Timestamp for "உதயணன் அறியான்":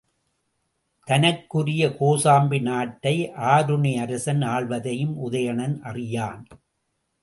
5.29-6.47